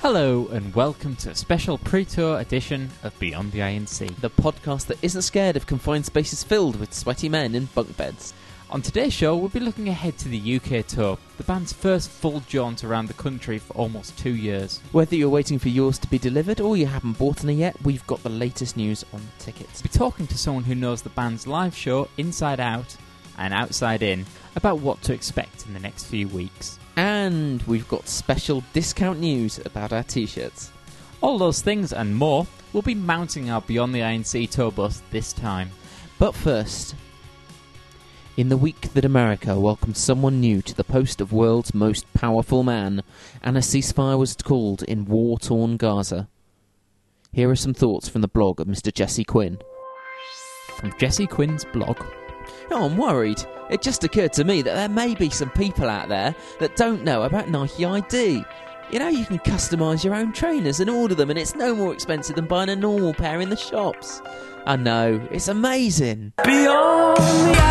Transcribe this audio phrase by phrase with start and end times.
[0.00, 4.08] Hello and welcome to a special pre-tour edition of Beyond the Iron Sea.
[4.22, 8.32] the podcast that isn't scared of confined spaces filled with sweaty men in bunk beds.
[8.70, 12.40] On today's show, we'll be looking ahead to the UK tour, the band's first full
[12.48, 14.80] jaunt around the country for almost two years.
[14.92, 18.06] Whether you're waiting for yours to be delivered or you haven't bought any yet, we've
[18.06, 19.82] got the latest news on tickets.
[19.82, 22.96] We'll be talking to someone who knows the band's live show inside out
[23.36, 24.24] and outside in
[24.56, 26.78] about what to expect in the next few weeks.
[26.96, 30.72] And we've got special discount news about our t-shirts.
[31.20, 35.02] All those things and more will be mounting our Beyond the Iron Sea tour bus
[35.10, 35.70] this time.
[36.18, 36.94] But first,
[38.36, 42.62] in the week that America welcomed someone new to the post of world's most powerful
[42.62, 43.02] man,
[43.42, 46.28] and a ceasefire was called in war-torn Gaza.
[47.32, 48.92] Here are some thoughts from the blog of Mr.
[48.92, 49.58] Jesse Quin.
[50.76, 51.98] From Jesse Quin's blog,
[52.72, 53.42] Oh, I'm worried.
[53.68, 57.02] It just occurred to me that there may be some people out there that don't
[57.02, 58.44] know about Nike ID.
[58.92, 61.92] You know, you can customise your own trainers and order them, and it's no more
[61.92, 64.22] expensive than buying a normal pair in the shops.
[64.66, 66.32] I know, it's amazing.
[66.44, 67.70] Beyond the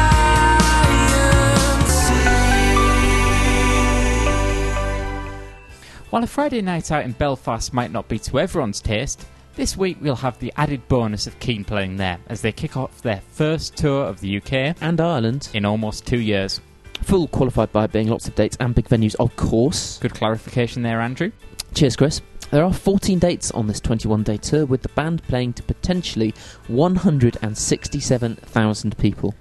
[6.09, 9.25] While a Friday night out in Belfast might not be to everyone's taste,
[9.59, 13.02] this week we'll have the added bonus of Keane playing there as they kick off
[13.02, 16.61] their first tour of the UK And Ireland, in almost two years.
[17.02, 19.99] full qualified by being lots of dates and big venues, of course.
[19.99, 21.33] Good clarification there, Andrew.
[21.73, 22.21] Cheers, Chris.
[22.52, 26.33] There are 14 dates on this 21 day tour, with the band playing to potentially
[26.67, 29.33] 167,000 people.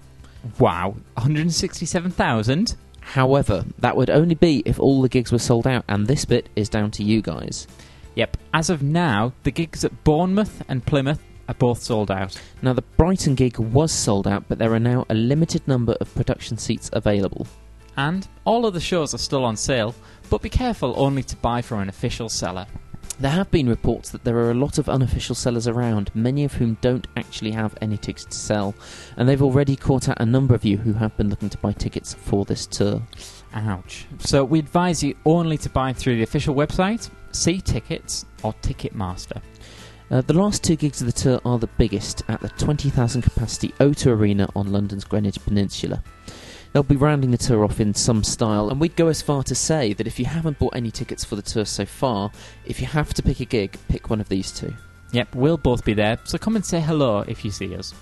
[0.58, 2.74] Wow, 167,000?
[2.98, 6.48] However, that would only be if all the gigs were sold out, and this bit
[6.56, 7.68] is down to you guys.
[8.18, 12.36] Yep, as of now, the gigs at Bournemouth and Plymouth are both sold out.
[12.62, 16.12] Now, the Brighton gig was sold out, but there are now a limited number of
[16.16, 17.46] production seats available.
[17.96, 19.94] And all of the shows are still on sale,
[20.30, 22.66] but be careful only to buy from an official seller.
[23.20, 26.54] There have been reports that there are a lot of unofficial sellers around, many of
[26.54, 28.74] whom don't actually have any tickets to sell,
[29.16, 31.70] and they've already caught out a number of you who have been looking to buy
[31.70, 33.00] tickets for this tour.
[33.54, 34.06] Ouch.
[34.18, 39.40] So we advise you only to buy through the official website, see tickets, or Ticketmaster.
[40.10, 43.68] Uh, the last two gigs of the tour are the biggest at the 20,000 capacity
[43.78, 46.02] O2 Arena on London's Greenwich Peninsula.
[46.72, 49.54] They'll be rounding the tour off in some style, and we'd go as far to
[49.54, 52.30] say that if you haven't bought any tickets for the tour so far,
[52.64, 54.72] if you have to pick a gig, pick one of these two.
[55.12, 57.94] Yep, we'll both be there, so come and say hello if you see us.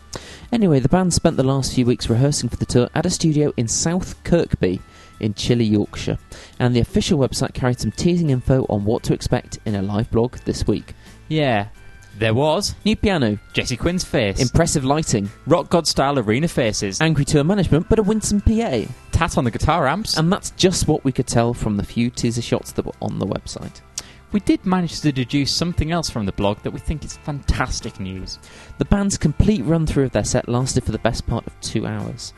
[0.50, 3.52] Anyway, the band spent the last few weeks rehearsing for the tour at a studio
[3.56, 4.80] in South Kirkby
[5.20, 6.18] in chilly Yorkshire,
[6.58, 10.10] and the official website carried some teasing info on what to expect in a live
[10.10, 10.94] blog this week.
[11.28, 11.68] Yeah,
[12.18, 17.26] there was New piano, Jesse Quin's face, impressive lighting, rock god style arena faces, angry
[17.26, 18.84] tour management, but a winsome PA.
[19.12, 20.16] tat on the guitar amps.
[20.16, 23.18] And that's just what we could tell from the few teaser shots that were on
[23.18, 23.82] the website.
[24.36, 27.98] We did manage to deduce something else from the blog that we think is fantastic
[27.98, 28.38] news.
[28.76, 31.86] The band's complete run through of their set lasted for the best part of two
[31.86, 32.34] hours.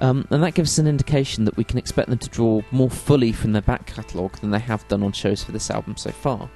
[0.00, 2.90] Um, and that gives us an indication that we can expect them to draw more
[2.90, 6.10] fully from their back catalogue than they have done on shows for this album so
[6.10, 6.50] far.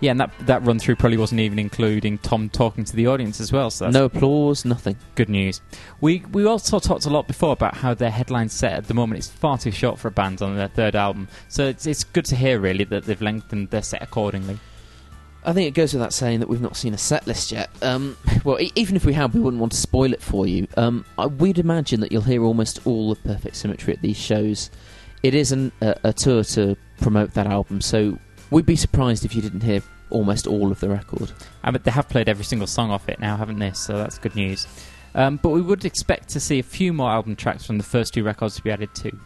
[0.00, 3.40] Yeah, and that that run through probably wasn't even including Tom talking to the audience
[3.40, 3.70] as well.
[3.70, 4.96] So that's no applause, nothing.
[5.14, 5.62] good news.
[6.00, 9.20] We we also talked a lot before about how their headline set at the moment
[9.20, 11.28] is far too short for a band on their third album.
[11.48, 14.58] So it's it's good to hear really that they've lengthened their set accordingly.
[15.44, 17.70] I think it goes without saying that we've not seen a set list yet.
[17.80, 20.66] Um, well, e- even if we had, we wouldn't want to spoil it for you.
[20.76, 24.70] Um, I, we'd imagine that you'll hear almost all of Perfect Symmetry at these shows.
[25.22, 28.18] It is an, a, a tour to promote that album, so
[28.50, 31.32] we'd be surprised if you didn't hear almost all of the record.
[31.62, 33.72] I mean, they have played every single song off it now, haven't they?
[33.72, 34.66] So that's good news.
[35.14, 38.14] Um, but we would expect to see a few more album tracks from the first
[38.14, 39.18] two records to be added too.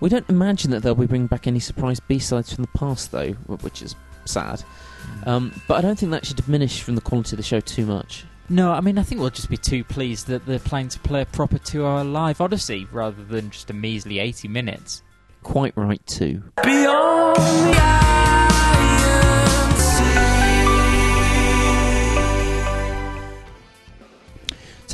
[0.00, 3.32] We don't imagine that they'll be bringing back any surprise B-sides from the past, though,
[3.32, 4.62] which is sad.
[5.26, 7.86] Um, but I don't think that should diminish from the quality of the show too
[7.86, 8.24] much.
[8.48, 11.22] No, I mean, I think we'll just be too pleased that they're planning to play
[11.22, 15.02] a proper two-hour live Odyssey rather than just a measly 80 minutes.
[15.42, 16.42] Quite right, too.
[16.62, 18.13] Beyond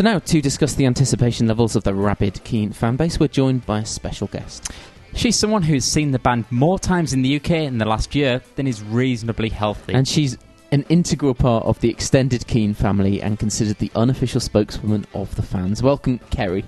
[0.00, 3.80] So now, to discuss the anticipation levels of the rabid Keane fanbase, we're joined by
[3.80, 4.70] a special guest.
[5.12, 8.40] She's someone who's seen the band more times in the UK in the last year
[8.56, 9.92] than is reasonably healthy.
[9.92, 10.38] And she's
[10.72, 15.42] an integral part of the extended Keane family and considered the unofficial spokeswoman of the
[15.42, 15.82] fans.
[15.82, 16.64] Welcome, Kerry.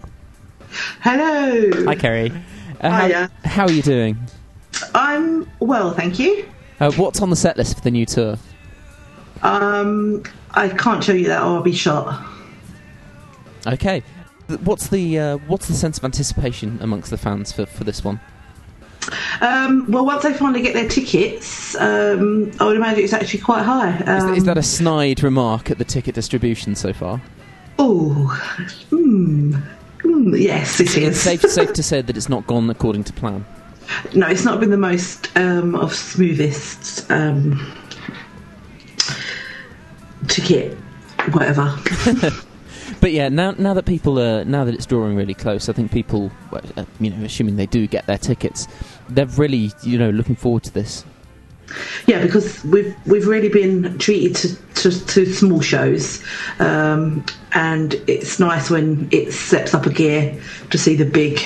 [1.01, 1.85] Hello.
[1.87, 2.31] Hi, Kerry.
[2.83, 3.31] Uh, how, Hiya.
[3.45, 4.19] how are you doing?
[4.95, 6.47] I'm well, thank you.
[6.81, 8.37] Uh, what's on the set list for the new tour?
[9.41, 12.29] Um, I can't show you that, or I'll be shot.
[13.67, 14.03] Okay.
[14.65, 18.21] What's the uh, what's the sense of anticipation amongst the fans for, for this one?
[19.41, 23.63] Um, well, once they finally get their tickets, um, I would imagine it's actually quite
[23.63, 23.97] high.
[23.99, 27.21] Is, Um, is that a snide remark at the ticket distribution so far?
[27.79, 28.13] Oh,
[28.91, 29.55] hmm.
[30.03, 33.45] Hmm, yes, it It's safe, safe to say that it's not gone according to plan.
[34.15, 37.61] No, it's not been the most um, of smoothest um,
[40.29, 40.77] ticket,
[41.33, 41.77] whatever.
[43.03, 45.91] But yeah, now now that people are now that it's drawing really close, I think
[45.91, 48.69] people, uh, you know, assuming they do get their tickets,
[49.09, 51.05] they're really you know looking forward to this.
[52.07, 56.23] Yeah, because we've we've really been treated to, to, to small shows,
[56.61, 60.41] um, and it's nice when it steps up a gear
[60.71, 61.43] to see the big,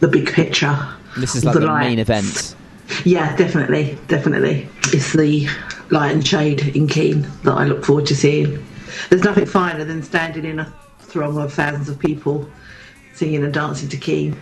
[0.00, 0.78] the big picture.
[1.18, 2.56] This is like the, main event.
[3.04, 4.66] Yeah, definitely, definitely.
[4.94, 5.46] It's the
[5.90, 8.64] light and shade in Keane that I look forward to seeing.
[9.10, 12.48] There's nothing finer than standing in a throng of thousands of people
[13.14, 14.36] singing and dancing to Keane.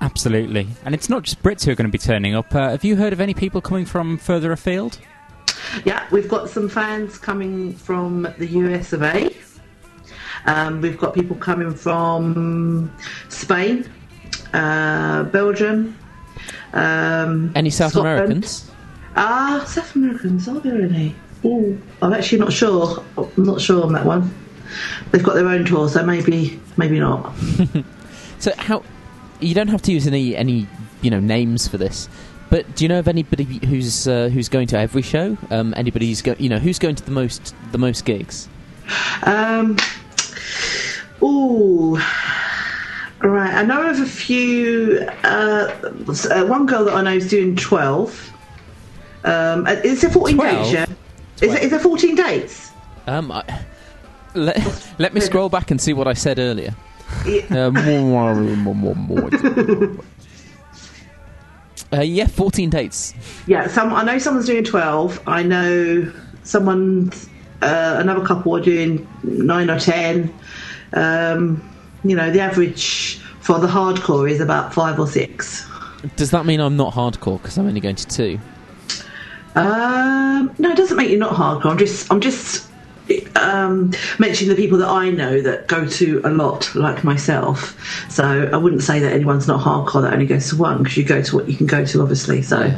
[0.00, 0.66] Absolutely.
[0.84, 2.54] And it's not just Brits who are going to be turning up.
[2.54, 4.98] Uh, have you heard of any people coming from further afield?
[5.84, 9.34] Yeah, we've got some fans coming from the US of A.
[10.46, 12.92] Um, we've got people coming from
[13.28, 13.88] Spain,
[14.52, 15.96] uh, Belgium.
[16.74, 18.18] Um, Any South Scotland.
[18.20, 18.70] Americans?
[19.16, 21.14] Ah, South Americans, are there any?
[21.44, 23.04] Oh, I'm actually not sure.
[23.18, 24.34] I'm not sure on that one.
[25.10, 27.32] They've got their own tour, so maybe, maybe not.
[28.44, 28.82] So how
[29.40, 30.66] you don't have to use any any
[31.00, 32.10] you know names for this.
[32.50, 35.38] But do you know of anybody who's uh, who's going to every show?
[35.50, 38.50] Um, anybody who's go- you know who's going to the most the most gigs?
[39.22, 39.78] Um,
[41.22, 41.96] ooh.
[43.22, 45.08] Right, I know of a few.
[45.24, 45.72] Uh,
[46.30, 48.30] uh, one girl that I know is doing 12.
[49.24, 50.56] Um, is there 14 12?
[50.58, 50.86] dates, yeah?
[51.42, 52.70] Is there, is there 14 dates?
[53.06, 53.42] Um, I,
[54.34, 56.74] let, let me scroll back and see what I said earlier.
[57.26, 57.66] Yeah.
[57.66, 57.76] Um,
[61.92, 63.14] uh, yeah, fourteen dates.
[63.46, 65.22] Yeah, some I know someone's doing 12.
[65.26, 66.10] I know
[66.42, 67.12] someone,
[67.62, 70.34] uh, another couple are doing 9 or 10.
[70.94, 71.70] Um,
[72.04, 75.68] you know, the average for the hardcore is about 5 or 6.
[76.16, 78.38] Does that mean I'm not hardcore because I'm only going to two?
[79.54, 81.70] Um, no, it doesn't make you not hardcore.
[81.70, 82.68] I'm just, I'm just
[83.36, 87.78] um, mentioning the people that I know that go to a lot, like myself.
[88.10, 91.04] So I wouldn't say that anyone's not hardcore that only goes to one because you
[91.04, 92.42] go to what you can go to, obviously.
[92.42, 92.72] So,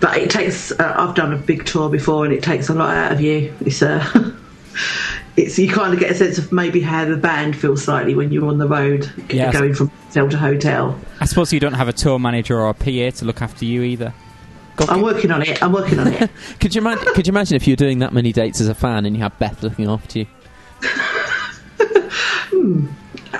[0.00, 0.72] but it takes.
[0.72, 3.54] Uh, I've done a big tour before, and it takes a lot out of you.
[3.60, 4.04] It's uh,
[5.36, 8.30] it's you kind of get a sense of maybe how the band feels slightly when
[8.32, 9.52] you're on the road, Yes.
[9.52, 11.00] going from hotel to hotel.
[11.20, 13.82] I suppose you don't have a tour manager or a PA to look after you
[13.82, 14.12] either.
[14.78, 15.62] I'm working on it.
[15.62, 16.30] I'm working on it.
[16.60, 17.12] Could you imagine?
[17.14, 19.22] could you imagine if you were doing that many dates as a fan and you
[19.22, 20.26] had Beth looking after you?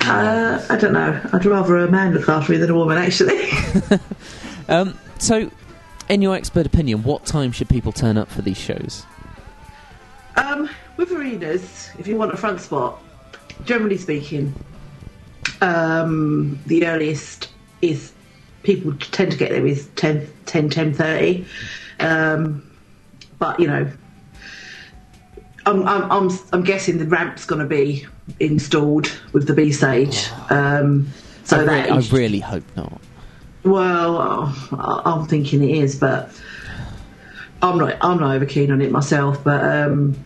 [0.05, 1.21] Uh, I don't know.
[1.33, 3.49] I'd rather a man look after me than a woman, actually.
[4.69, 5.51] Um, so,
[6.09, 9.05] in your expert opinion, what time should people turn up for these shows?
[10.37, 13.03] um, with arenas, if you want a front spot,
[13.65, 14.55] generally speaking,
[15.61, 17.51] um, the earliest
[17.83, 18.13] is
[18.63, 21.45] people tend to get there is 10, 10 10.30.
[22.01, 22.69] Um,
[23.39, 23.91] but, you know,
[25.67, 28.07] I'm, I'm, I'm, I'm guessing the ramp's going to be
[28.41, 30.29] installed with the B stage.
[30.51, 31.09] Um,
[31.45, 33.01] so I, that really, I really hope not.
[33.65, 34.53] Well,
[35.05, 36.31] I'm thinking it is, but
[37.63, 37.97] I'm not.
[38.01, 39.43] I'm not over keen on it myself.
[39.45, 40.17] But um,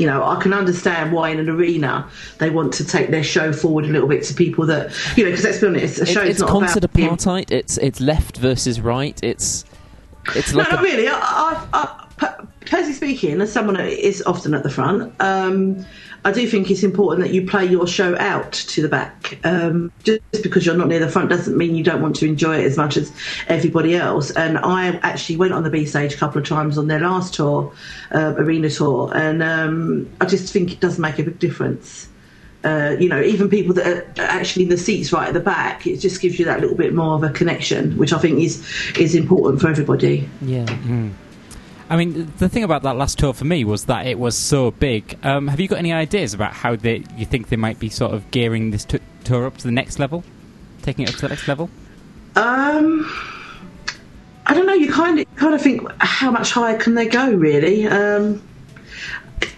[0.00, 3.52] you know, I can understand why in an arena they want to take their show
[3.52, 5.30] forward a little bit to people that you know.
[5.30, 7.50] Because let's be honest, a It- show's it's not concert about apartheid.
[7.50, 9.18] It's it's left versus right.
[9.22, 9.64] It's
[10.34, 11.08] it's No, like not a, really.
[11.08, 12.05] I, I, I,
[13.06, 15.86] speaking, as someone who is often at the front, um,
[16.24, 19.38] I do think it's important that you play your show out to the back.
[19.44, 22.58] Um, just because you're not near the front doesn't mean you don't want to enjoy
[22.58, 23.12] it as much as
[23.46, 24.32] everybody else.
[24.32, 27.34] And I actually went on the B stage a couple of times on their last
[27.34, 27.72] tour,
[28.10, 32.08] uh, arena tour, and um, I just think it does make a big difference.
[32.64, 33.86] Uh, you know, even people that
[34.18, 36.76] are actually in the seats right at the back, it just gives you that little
[36.76, 38.66] bit more of a connection, which I think is
[38.98, 40.28] is important for everybody.
[40.42, 40.66] yeah.
[41.88, 44.72] I mean, the thing about that last tour for me was that it was so
[44.72, 45.16] big.
[45.24, 48.12] Um, have you got any ideas about how they you think they might be sort
[48.12, 50.24] of gearing this t- tour up to the next level,
[50.82, 51.70] taking it up to the next level?
[52.34, 53.08] Um,
[54.46, 54.74] I don't know.
[54.74, 57.30] You kind of kind of think how much higher can they go?
[57.32, 57.86] Really.
[57.86, 58.42] Um,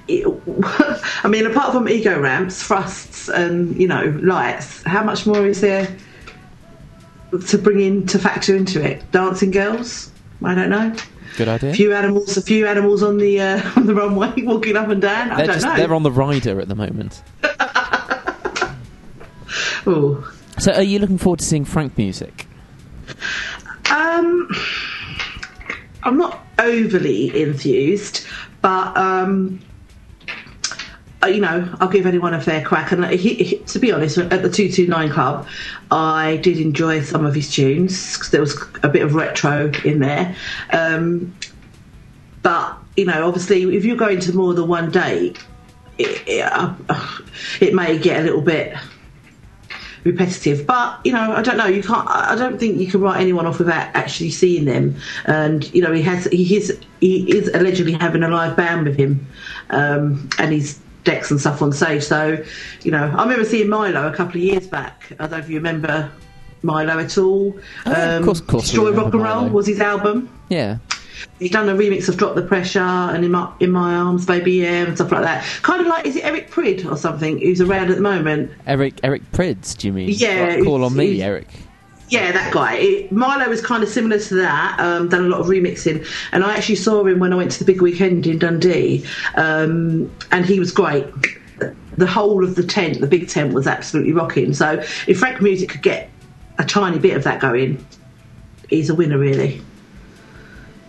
[0.07, 0.27] it,
[1.25, 5.63] I mean, apart from ego ramps, thrusts, and you know lights, how much more is
[5.63, 5.97] there
[7.47, 9.11] to bring in to factor into it?
[9.13, 10.13] Dancing girls.
[10.45, 10.95] I don't know.
[11.39, 11.71] Good idea.
[11.71, 15.01] A few animals, a few animals on the uh, on the runway walking up and
[15.01, 15.37] down.
[15.37, 17.23] They're just they're on the rider at the moment.
[19.87, 20.27] Ooh.
[20.59, 22.49] So, are you looking forward to seeing Frank Musik?
[23.89, 24.49] Um,
[26.03, 28.27] I'm not overly enthused,
[28.61, 29.61] but um,
[31.27, 32.93] you know, I'll give anyone a fair crack.
[32.93, 35.47] And he, he- to be honest, at the two two nine club,
[35.91, 39.99] I did enjoy some of his tunes because there was a bit of retro in
[39.99, 40.35] there.
[40.73, 41.35] Um,
[42.43, 45.35] but you know, obviously, if you're going to more than one day,
[45.99, 46.75] it, it, uh,
[47.61, 48.77] it may get a little bit
[50.05, 50.67] repetitive.
[50.67, 51.67] But you know, I don't know.
[51.67, 52.07] You can't.
[52.09, 54.97] I I don't think you can write anyone off without actually seeing them.
[55.27, 56.27] And you know, he has.
[56.27, 56.79] He is.
[57.01, 59.27] He is allegedly having a live band with him,
[59.71, 62.03] um, and he's decks and stuff on stage.
[62.05, 62.43] So,
[62.83, 65.11] you know, I remember seeing Mylo a couple of years back.
[65.13, 66.11] I don't know if you remember
[66.63, 67.53] Mylo at all.
[67.87, 69.53] Um, Oh, yeah, of course- of course Destroy Rock and Roll Mylo.
[69.53, 70.29] was his album.
[70.49, 70.79] Yeah.
[71.41, 74.53] He's done a remix of Drop the Pressure and In My, in My Arms, Baby
[74.53, 75.45] Yeah, and stuff like that.
[75.63, 78.51] Kind of like, is it Eric Prydz or something who's around at the moment?
[78.67, 80.11] Eric Eric Prydz, do you mean?
[80.11, 81.49] Yeah, Like, call on me, Eric.
[82.09, 82.77] Yeah, that guy.
[82.77, 84.81] It, Mylo was kind of similar to that.
[84.81, 87.59] Um, done a lot of remixing, and I actually saw him when I went to
[87.59, 91.07] the big weekend in Dundee, um, and he was great.
[91.97, 94.55] The whole of the tent, the big tent, was absolutely rocking.
[94.55, 96.09] So if Frank Musik could get
[96.59, 97.85] a tiny bit of that going,
[98.71, 99.61] he's a winner, really.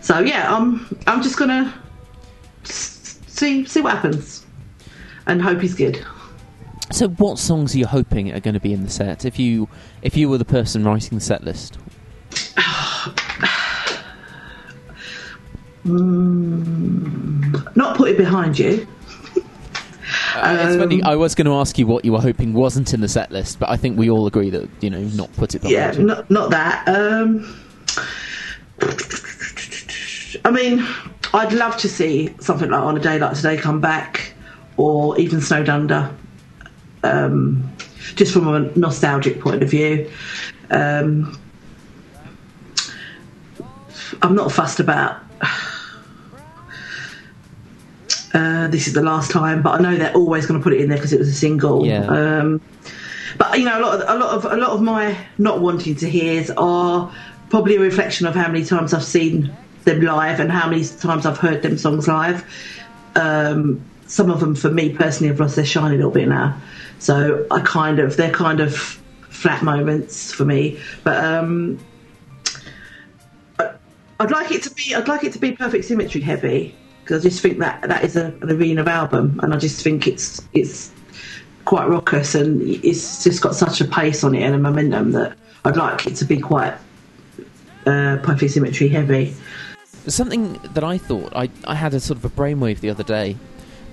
[0.00, 1.74] So yeah, I'm I'm just gonna
[2.64, 4.46] see see what happens,
[5.26, 6.02] and hope he's good.
[7.00, 9.24] So, what songs are you hoping are going to be in the set?
[9.24, 9.70] If you
[10.02, 11.78] if you were the person writing the set list,
[17.74, 18.86] Not put it behind you.
[20.34, 21.00] Uh, it's funny.
[21.02, 23.32] Um, I was going to ask you what you were hoping wasn't in the set
[23.32, 25.92] list, but I think we all agree that you know not put it behind yeah,
[25.92, 26.04] you.
[26.04, 26.86] not not that.
[26.86, 27.50] Um,
[30.44, 30.86] I mean,
[31.32, 34.34] I'd love to see something like on a day like today come back,
[34.76, 36.14] or even Snowed Under.
[37.02, 37.70] Um,
[38.14, 40.10] just from a nostalgic point of view.
[40.70, 41.38] Um,
[44.22, 45.22] I'm not fussed about.
[48.32, 50.80] Uh, this is the last time, but I know they're always going to put it
[50.80, 51.84] in there because it was a single.
[51.84, 52.06] Yeah.
[52.06, 52.60] Um,
[53.38, 55.96] but you know, a lot of a lot of a lot of my not wanting
[55.96, 57.12] to hears are
[57.48, 59.52] probably a reflection of how many times I've seen
[59.84, 62.44] them live and how many times I've heard them songs live.
[63.16, 66.60] Um, some of them, for me personally, have lost their shine a little bit now.
[67.00, 70.78] So I kind of they're kind of flat moments for me.
[71.02, 71.78] But um,
[74.20, 77.28] I'd like it to be I'd like it to be perfect symmetry heavy because I
[77.28, 80.92] just think that that is a, an arena album, and I just think it's it's
[81.64, 85.36] quite raucous and it's just got such a pace on it and a momentum that
[85.64, 86.74] I'd like it to be quite
[87.86, 89.34] uh, perfect symmetry heavy.
[90.06, 93.36] Something that I thought I I had a sort of a brainwave the other day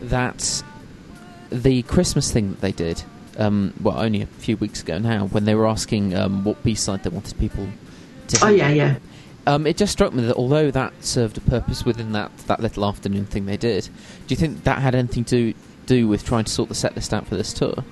[0.01, 0.61] that
[1.49, 3.03] the Christmas thing that they did,
[3.37, 6.75] um, well, only a few weeks ago now, when they were asking um, what B
[6.75, 7.67] side they wanted people
[8.29, 8.39] to.
[8.43, 8.57] Oh hear.
[8.57, 8.95] yeah, yeah.
[9.45, 12.83] Um, it just struck me that although that served a purpose within that, that little
[12.85, 15.53] afternoon thing they did, do you think that had anything to
[15.85, 17.83] do with trying to sort the set list out for this tour?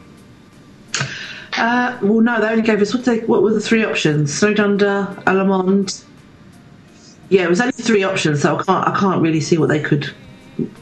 [1.58, 4.34] Uh, well, no, they only gave us what, they, what were the three options?
[4.34, 6.04] Snowed Under, Allemande.
[7.30, 9.80] Yeah, it was only three options, so I can't I can't really see what they
[9.80, 10.14] could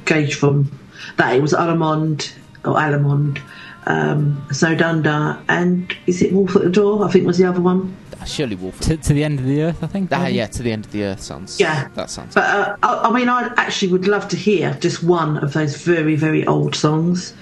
[0.05, 0.71] gauge from
[1.17, 1.35] that.
[1.35, 2.33] It was Allemande
[2.65, 3.41] or Allemande,
[3.86, 7.05] um, Snowed Under, and is it Wolf at the Door?
[7.05, 7.96] I think was the other one.
[8.25, 8.79] Surely Wolf.
[8.82, 10.10] To, to the end of the earth, I think.
[10.13, 11.60] Ah, yeah, to the end of the earth sounds.
[11.60, 11.89] Yeah.
[11.96, 12.34] that sounds.
[12.36, 15.75] But uh, I, I mean, I actually would love to hear just one of those
[15.84, 17.34] very, very old songs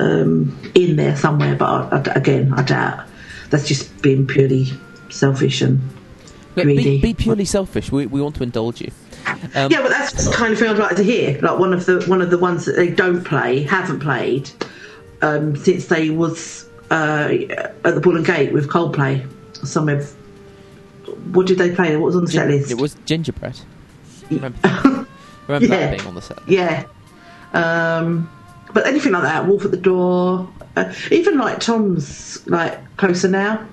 [0.00, 1.54] um, in there somewhere.
[1.54, 3.06] But I, I- again, I doubt.
[3.50, 4.66] That's just being purely
[5.08, 5.80] selfish and
[6.56, 6.96] Look, greedy.
[7.00, 7.92] be, be purely selfish.
[7.92, 8.90] We, we want to indulge you.
[9.54, 11.40] Um, yeah, but that's the kind of thing I'd like to hear.
[11.40, 14.50] Like one of the one of the ones that they don't play, haven't played
[15.22, 17.28] um, since they was uh,
[17.84, 19.26] at the Bull and Gate with Coldplay.
[19.66, 20.04] Somewhere.
[21.32, 21.96] What did they play?
[21.96, 22.70] What was on the set list?
[22.70, 23.58] It was gingerbread.
[24.30, 24.58] Remember,
[25.46, 25.68] remember Yeah.
[25.68, 26.38] that being on the set?
[26.46, 26.84] Yeah.
[27.54, 28.30] Um,
[28.72, 33.66] but anything like that, Wolf at the Door, uh, even like Tom's, like Closer Now,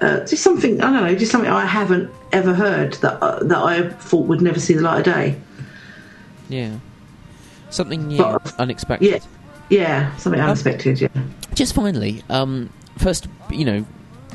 [0.00, 3.58] uh, just something, I don't know, just something I haven't ever heard that, uh, that
[3.58, 5.36] I thought would never see the light of day.
[6.48, 6.76] Yeah.
[7.70, 9.08] Something new, But- unexpected.
[9.10, 9.18] Yeah.
[9.70, 11.08] Yeah, something unexpected, yeah.
[11.54, 13.86] Just finally, um, first, you know,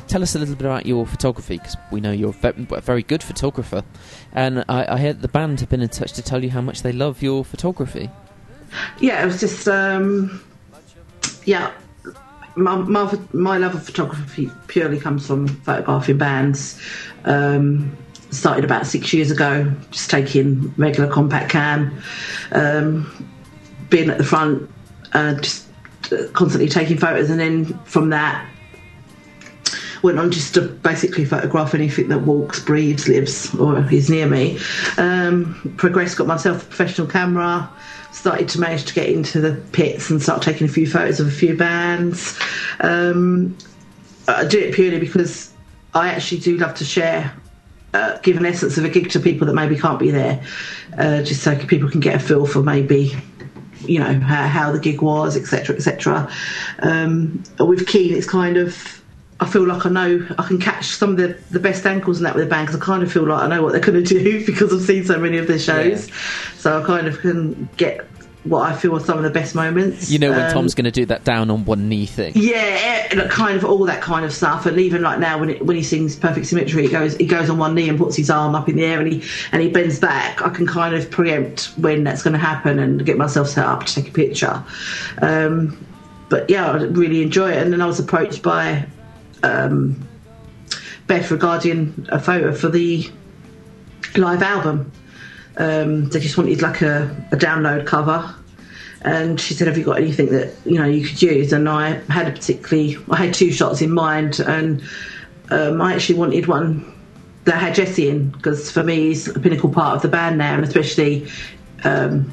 [0.08, 3.22] tell us a little bit about your photography because we know you're a very good
[3.22, 3.84] photographer,
[4.32, 6.82] and I, I heard the band have been in touch to tell you how much
[6.82, 8.10] they love your photography.
[9.00, 10.42] Yeah, it was just, um,
[11.44, 11.70] yeah,
[12.58, 16.80] my, my, my love of photography purely comes from photographing bands.
[17.24, 17.96] Um,
[18.30, 21.98] started about six years ago, just taking regular compact cam,
[22.52, 23.26] um,
[23.88, 24.70] being at the front,
[25.14, 25.66] uh, just
[26.12, 28.46] uh, constantly taking photos, and then from that,
[30.02, 34.58] went on just to basically photograph anything that walks, breathes, lives, or is near me.
[34.96, 37.70] Um, progressed, got myself a professional camera.
[38.12, 41.28] Started to manage to get into the pits and start taking a few photos of
[41.28, 42.38] a few bands.
[42.80, 43.56] Um,
[44.26, 45.52] I do it purely because
[45.94, 47.32] I actually do love to share,
[47.94, 50.42] uh, give an essence of a gig to people that maybe can't be there,
[50.96, 53.16] uh, just so people can get a feel for maybe,
[53.80, 56.30] you know, how, how the gig was, etc., etc.
[56.80, 59.02] Um, with Keane, it's kind of.
[59.40, 62.24] I feel like I know I can catch some of the, the best ankles in
[62.24, 64.02] that with the band because I kind of feel like I know what they're going
[64.04, 66.08] to do because I've seen so many of their shows.
[66.56, 68.04] So I kind of can get
[68.44, 70.10] what I feel are some of the best moments.
[70.10, 72.32] You know when Um, Tom's going to do that down on one knee thing.
[72.34, 75.66] yeah, like, kind of all that kind of stuff, and even like now when it,
[75.66, 78.30] when he sings "Perfect Symmetry," he goes he goes on one knee and puts his
[78.30, 80.40] arm up in the air and he and he bends back.
[80.40, 83.84] I can kind of preempt when that's going to happen and get myself set up
[83.84, 84.64] to take a picture.
[85.20, 85.84] Um,
[86.28, 87.62] but yeah, I really enjoy it.
[87.62, 88.86] And then I was approached by
[89.42, 90.08] um,
[91.06, 93.10] Beth regarding a photo for the
[94.16, 94.92] live album.
[95.56, 98.34] Um, they just wanted like a, a download cover
[99.02, 101.94] and she said, "Have you got anything that you know you could use?" And I
[102.10, 104.82] had a particularly, I had two shots in mind, and
[105.50, 106.92] um, I actually wanted one
[107.44, 110.54] that had Jesse in because for me he's a pinnacle part of the band now,
[110.54, 111.28] and especially
[111.84, 112.30] um,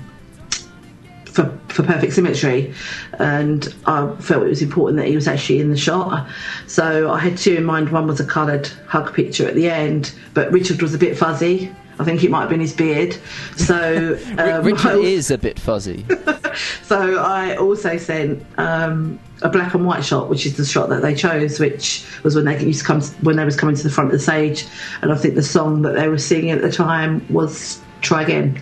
[1.35, 2.73] for for Perfect Symmetry,
[3.19, 6.27] and I felt it was important that he was actually in the shot.
[6.67, 7.89] So I had two in mind.
[7.89, 11.75] One was a coloured hug picture at the end, but Richard was a bit fuzzy.
[11.99, 13.17] I think it might have been his beard.
[13.57, 16.05] So um, Richard also- is a bit fuzzy.
[16.83, 21.01] so I also sent um, a black and white shot, which is the shot that
[21.01, 23.89] they chose, which was when they used to come when they was coming to the
[23.89, 24.65] front of the stage,
[25.01, 28.61] and I think the song that they were singing at the time was "Try Again."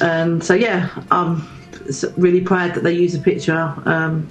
[0.00, 1.46] And so yeah, I'm
[2.16, 3.74] really proud that they used a picture.
[3.84, 4.28] Um,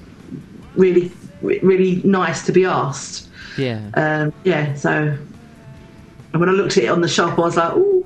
[0.75, 1.11] really,
[1.41, 3.27] really nice to be asked.
[3.57, 3.89] Yeah.
[3.95, 5.17] Um, yeah, so
[6.31, 8.05] and when I looked at it on the shop, I was like, ooh.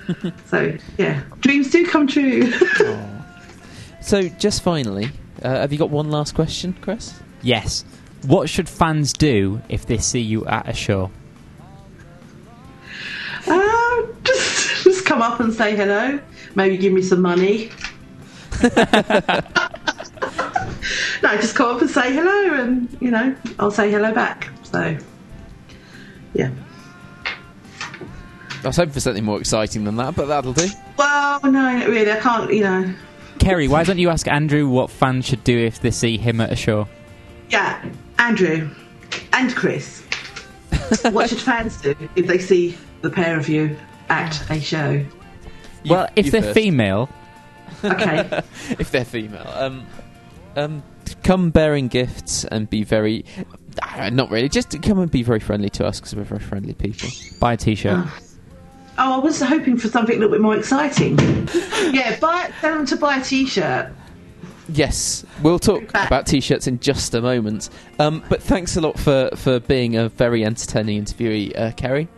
[0.46, 2.52] so yeah, dreams do come true.
[4.04, 5.08] So, just finally,
[5.42, 7.18] uh, have you got one last question, Chris?
[7.40, 7.86] Yes.
[8.26, 11.10] What should fans do if they see you at a show?
[13.46, 16.20] Uh, just, just come up and say hello.
[16.54, 17.70] Maybe give me some money.
[18.62, 18.70] no,
[21.36, 24.48] just come up and say hello, and you know, I'll say hello back.
[24.62, 24.96] So,
[26.34, 26.50] yeah.
[28.62, 30.68] I was hoping for something more exciting than that, but that'll do.
[30.96, 32.10] Well, no, not really.
[32.10, 32.52] I can't.
[32.52, 32.94] You know.
[33.38, 36.50] Kerry, why don't you ask Andrew what fans should do if they see him at
[36.50, 36.88] a show?
[37.50, 37.84] Yeah,
[38.18, 38.70] Andrew
[39.32, 40.02] and Chris.
[41.10, 43.76] what should fans do if they see the pair of you
[44.08, 45.04] at a show?
[45.90, 46.54] Well, if you they're first.
[46.54, 47.08] female,
[47.84, 48.28] Okay.
[48.78, 49.86] if they're female, um,
[50.56, 50.82] um,
[51.22, 53.24] come bearing gifts and be very.
[53.82, 54.48] Uh, not really.
[54.48, 57.08] Just come and be very friendly to us because we're very friendly people.
[57.40, 58.06] buy a t-shirt.
[58.96, 61.18] Oh, I was hoping for something a little bit more exciting.
[61.92, 63.92] yeah, buy tell them to buy a T-shirt.
[64.68, 67.70] Yes, we'll talk about t-shirts in just a moment.
[67.98, 72.08] Um, but thanks a lot for, for being a very entertaining interviewee, uh, Kerry.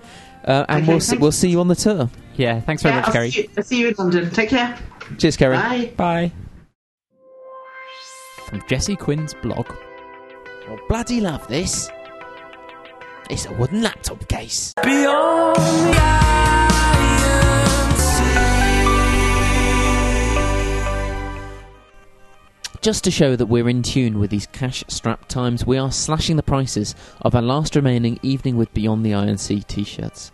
[0.44, 2.10] Uh, and Okay, we'll see, we'll see you on the tour.
[2.36, 3.30] Yeah, thanks very yeah, much, I'll Kerry.
[3.30, 4.30] see, you, I'll see you in London.
[4.30, 4.78] Take care.
[5.18, 5.56] Cheers, Kerry.
[5.56, 5.92] Bye.
[5.96, 6.32] Bye.
[8.46, 9.66] From Jesse Quin's blog.
[10.68, 11.88] Oh, bloody love this.
[13.30, 14.74] It's a wooden laptop case.
[14.82, 16.36] Beyond the iron
[22.82, 26.36] Just to show that we're in tune with these cash strapped times, we are slashing
[26.36, 30.30] the prices of our last remaining Evening with Beyond the Iron Sea t shirts.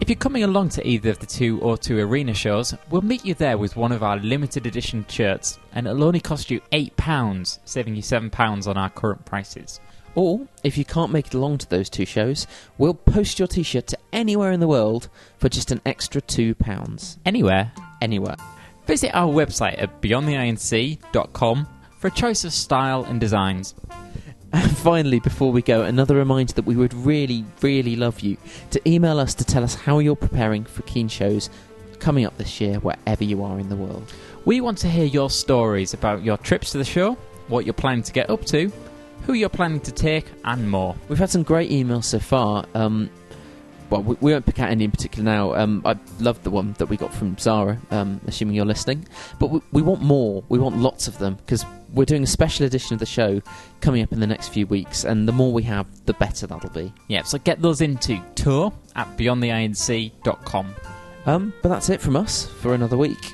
[0.00, 3.24] If you're coming along to either of the two or two arena shows, we'll meet
[3.24, 7.58] you there with one of our limited edition shirts, and it'll only cost you £8,
[7.64, 9.80] saving you £7 on our current prices.
[10.14, 12.46] Or, if you can't make it along to those two shows,
[12.78, 17.18] we'll post your t shirt to anywhere in the world for just an extra £2.
[17.26, 18.36] Anywhere, Anywhere.
[18.86, 21.66] visit our website at beyondtheironsea.com
[21.98, 23.74] for a choice of style and designs.
[24.52, 28.36] And finally, before we go, another reminder that we would really, really love you
[28.70, 31.50] to email us to tell us how you're preparing for Keane shows
[31.98, 34.12] coming up this year, wherever you are in the world.
[34.44, 37.14] We want to hear your stories about your trips to the show,
[37.48, 38.70] what you're planning to get up to,
[39.22, 40.94] who you're planning to take, and more.
[41.08, 42.64] We've had some great emails so far.
[42.74, 43.10] Um,
[43.90, 45.54] well, we, we, won't pick out any in particular now.
[45.54, 49.06] Um, I love the one that we got from Zara, um, assuming you're listening.
[49.38, 50.44] But we, we, want more.
[50.48, 53.40] We want lots of them because we're doing a special edition of the show
[53.80, 56.70] coming up in the next few weeks, and the more we have, the better that'll
[56.70, 56.92] be.
[57.08, 60.74] Yeah, so get those into tour at beyondtheironsea.com.
[61.26, 63.32] Um, but that's it from us for another week.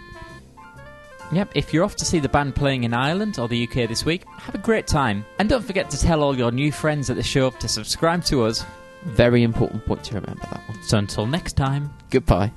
[1.32, 4.04] Yep, if you're off to see the band playing in Ireland or the UK this
[4.04, 5.24] week, have a great time.
[5.38, 8.44] And don't forget to tell all your new friends at the show to subscribe to
[8.44, 8.66] us
[9.04, 10.82] very important point to remember that one.
[10.84, 12.52] So until next time, goodbye.